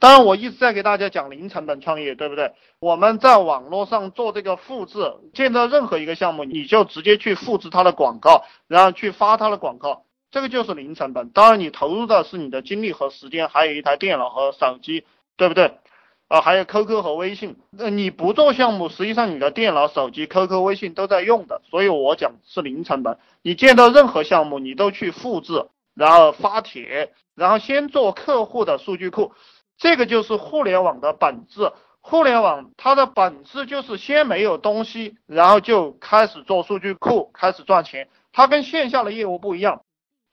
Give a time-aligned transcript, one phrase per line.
[0.00, 2.54] 当然，我一直在给大家讲零成本创业，对不对？
[2.80, 11.28] 我们在网络上做这个复制，见到任何一个项目，你就直接去复制它的广告，然后去发它的广告，这个就是零成本。
[11.28, 15.04] 当然，你投入的是你的精力和时间，还有一台电脑和手机，
[15.36, 15.74] 对不对？
[16.28, 17.56] 啊，还有 QQ 和微信。
[17.70, 23.18] 那你不做项目，实际上你的电脑、手机、QQ、微信都在用的，所以我讲是零成本。
[23.42, 29.32] 你见到任何项目，你都去复制，然后发帖，然后先做客户的数据库。
[29.80, 31.72] 这个就是互联网的本质，
[32.02, 38.08] 互联网它的本质就是先没有东西，然后就开始做数据库，开始赚钱。
[38.30, 39.80] 它跟线下的业务不一样，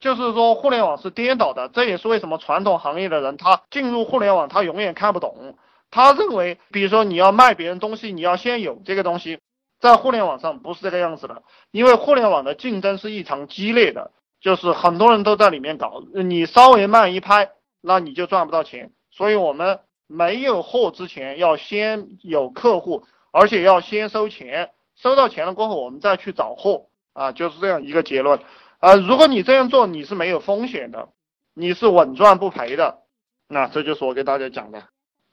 [0.00, 1.70] 就是说互联网是颠倒的。
[1.70, 5.56] 这也是为什么传统行业的人他进入互联网他永远看不懂。
[5.90, 9.38] 他认为，比如说你要卖别人东西，你要先有这个东西，
[9.80, 14.10] 在互联网上不是这个样子的，因为互联网的竞争是异常激烈的，
[14.42, 18.92] 就是很多人都在里面搞，你稍微慢一拍，那你就赚不到钱。
[19.18, 24.70] 所以，我们没有货之前，要先有客户，而且要先收钱。
[24.94, 28.38] 收到钱了过后，我们再去找货啊，就是这样一个结论。
[28.78, 31.08] 啊，如果你这样做，你是没有风险的，
[31.52, 33.00] 你是稳赚不赔的。
[33.48, 34.84] 那这就是我给大家讲的。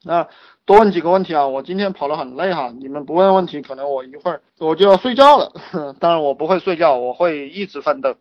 [0.04, 0.28] 那
[0.66, 5.52] 多问几个问题啊，我今天跑得很累哈，你们不问问题，可能我一会儿我就要睡觉了。
[6.02, 8.16] 当然，我不会睡觉，我会一直奋斗，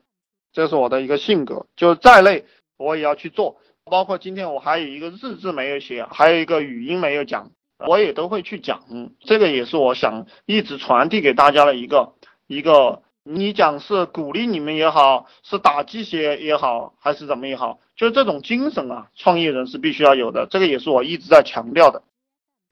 [0.52, 2.44] 这是我的一个性格，就再累
[2.76, 3.56] 我也要去做。
[3.90, 7.50] 包括今天我还有一个日志没有写，还有一个语音没有讲，
[7.86, 8.82] 我也都会去讲。
[9.20, 12.14] 这个也是我想一直传递给大家的一个
[12.46, 20.46] 一个，你讲是鼓励你们也好，是打鸡血也好，还是怎么也好，就是这种精神啊，创业人是必须要有的。
[20.46, 22.02] 这个也是我一直在强调的。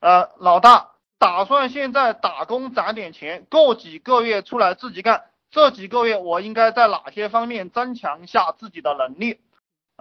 [0.00, 5.24] 呃，老大打算现在打工攒点钱，过几个月出来自己干。
[5.50, 9.38] 这几个月我应该在哪些方面增强一下自己的能力？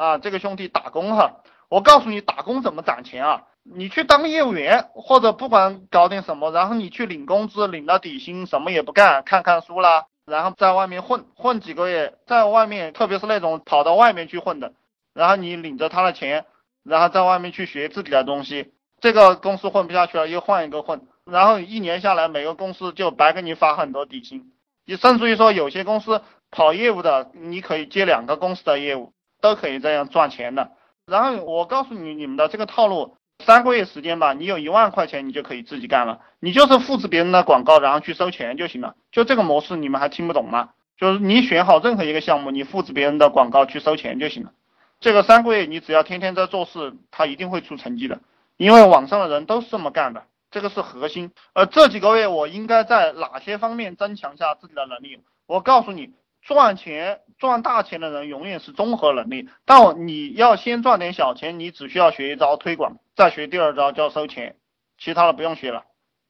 [0.02, 3.44] 啊，这个兄弟打工哈，我告诉你打工怎么攒钱啊？
[3.62, 14.74] 你去当业务员，或者不管搞点什么，然后你去领工资，领了底薪，什么也不干，看看书啦，然后在外面混混几个月，在外面，特别是那种跑到外面去混的，
[15.14, 16.48] 然后你领着他的钱，
[16.84, 24.52] 然后在外面去学自己的东西，这个公司混不下去了，又换一个混，然后一年下来，每个公司就白给你发很多底薪，
[24.88, 29.14] 你甚至于说有些公司跑业务的，你可以接两个公司的业务。
[29.42, 30.72] 都可以这样赚钱的，
[31.06, 40.70] 然后我告诉你你们的这个套路，三个月时间吧，你有一万块钱，你就可以自己干了，你就是复制别人的广告，然后去收钱就行了，就这个模式，你们还听不懂吗？
[40.96, 44.52] 就是你选好任何一个项目，你复制别人的广告去收钱就行了，
[45.00, 48.20] 这个三个月你只要天天在做事，他一定会出成绩的，
[48.58, 51.32] 因为网上的人都是这么干的，这个是核心。
[51.54, 55.20] 呃，这几个月我应该在哪些方面增强下自己的能力？
[55.48, 56.12] 我告诉你。
[56.42, 64.56] 赚钱赚大钱的人永远是综合能力，但你要先赚点小钱，你只需要学一招推广，再学第二招叫收钱，
[64.98, 65.86] 其他的不用学了，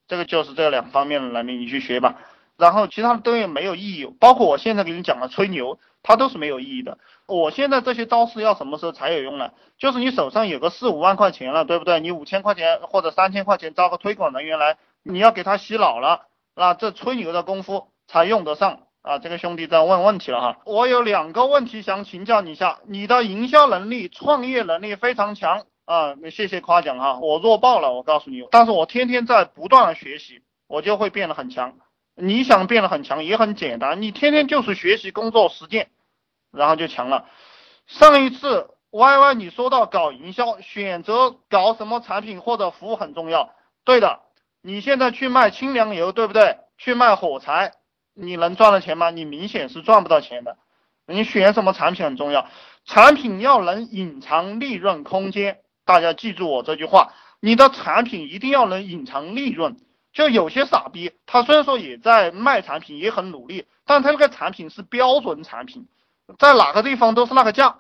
[0.08, 2.20] 这个就是这两方面的能力，你去学吧。
[2.58, 7.00] 然后其他的都没有意义，包括我现在给你讲的吹牛，它都是没有意义的。
[7.26, 9.52] 我现在这些招式要什么时候才有用呢？
[9.80, 12.00] 就是你手上有个四五万块钱了，对不对？
[12.00, 18.82] 你五千块钱或者三千块钱招个推广人员来，你要给他洗脑了，那这吹牛的功夫才用得上。
[19.02, 31.74] 啊，这个兄弟在问问题了哈，我有两个问题想请教你一下，你的营销能力、创业能力非常强啊，谢谢夸奖哈，我弱爆了，我告诉你，但是我天天在不断的学习，我就会变得很强。
[32.14, 35.90] 你想变得很强也很简单，你天天就是学习、工作、实践，
[36.52, 37.26] 然后就强了。
[37.88, 43.50] 上一次 Y Y 你说到搞营销，选择搞什么产品或者服务很重要，
[43.84, 44.20] 对的，
[44.62, 46.58] 你现在去卖清凉油，对不对？
[46.78, 47.72] 去卖火柴。
[48.22, 49.10] 你能赚到钱吗？
[49.10, 50.58] 你明显是赚不到钱的。
[51.08, 52.48] 你选什么产品很重要，
[52.86, 55.60] 产品要能隐藏利润空间。
[55.84, 57.12] 大家记住我这句话，
[57.42, 59.76] 你的产品一定要能隐藏利润。
[60.14, 65.88] 就有些傻逼，他虽然说也在卖产品，也很努力，但他那个产品是标准产品，
[66.38, 67.78] 在哪个地方都是那个价，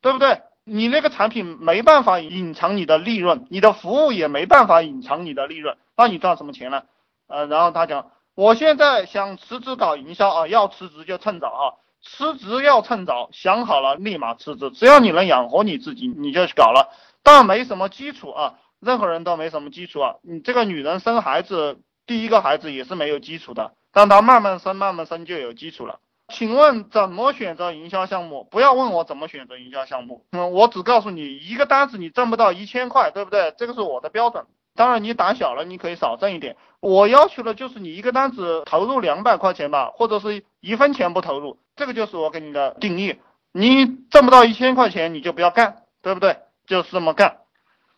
[0.00, 0.40] 对不对？
[0.64, 6.84] 你那个产品没办法隐藏你的利润，你的服务也没办法隐藏你的利润，那你赚什么钱呢？
[7.26, 8.12] 呃，然后他讲。
[8.40, 11.64] 我现在想辞职搞营销啊，要辞职就趁早啊，
[12.02, 16.88] 辞职要趁早，想好了立马辞职，只要你能养活你自己，你就去搞了。
[17.22, 20.14] 但没什么基础啊，任何人都没什么基础啊。
[20.22, 25.98] 你这个女人生孩子，第一个孩子也是没有基础的，但她慢慢生，慢慢生就有基础了。
[26.32, 28.48] 请问怎么选择营销项目？
[28.50, 33.54] 不要问我怎么选择营销项目，嗯，我只告诉你一个单子你挣不到一千块，对不对？
[33.58, 34.46] 这个是我的标准。
[34.80, 36.56] 当然，你胆小了，你可以少挣一点。
[36.80, 43.18] 我要求的就是你一个单子投入两百块钱吧，或者是一分钱不投入，这个就是我给你的定义。
[43.52, 46.38] 你挣不到一千块钱，你就不要干，对不对？
[46.66, 47.40] 就是这么干。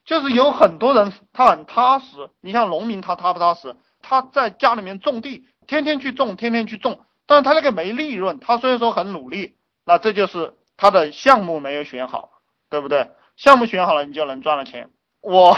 [0.05, 3.76] 就是有很多人他很踏实，你像农民他踏不踏实？
[4.00, 12.31] 他在家里面种地，天天去种，天天去种，但是他那个没利润，他虽然说很努力，那这就是他的项目没有选好，
[12.69, 13.12] 对不对？
[13.37, 14.90] 项目选好了，你就能赚了钱。
[15.20, 15.56] 我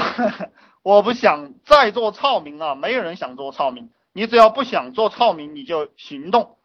[0.84, 6.58] 我不想再做草民啊，没有人想做草民，你只要不想做草民，你就行动，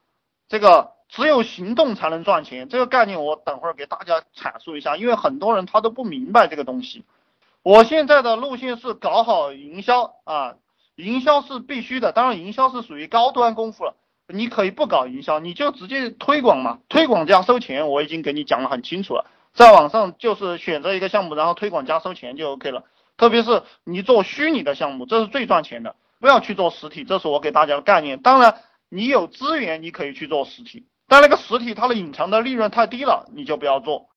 [0.49, 7.05] 这个只有行动才能赚钱，这个概念我等会儿给大家阐述一下，因为很多人他都不明白这个东西。
[7.63, 10.55] 我现在的路线是搞好营销啊，
[10.97, 13.95] 营销是必须的，当然营销是属于高端功夫了。
[14.27, 19.25] 你可以不搞营销，你就直接推广嘛，推广加收钱，我已经给你讲的很清楚了。
[19.53, 22.83] 在网上就是选择一个项目，然后推广加收钱就 OK 了。
[23.19, 28.21] 特别是你做虚拟的项目，这是最赚钱的，不要去做实体，这是我给大家的概念。
[28.21, 28.55] 当然，
[28.87, 34.07] 你有资源你可以去做实体，但那个实体它的隐藏的利润太低了，你就不要做。